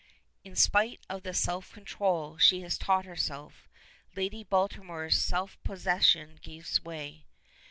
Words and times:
In 0.43 0.55
spite 0.55 0.99
of 1.11 1.21
the 1.21 1.31
self 1.31 1.71
control 1.73 2.39
she 2.39 2.61
has 2.61 2.75
taught 2.75 3.05
herself, 3.05 3.69
Lady 4.15 4.43
Baltimore's 4.43 5.21
self 5.21 5.61
possession 5.63 6.39
gives 6.41 6.81
way. 6.83 7.27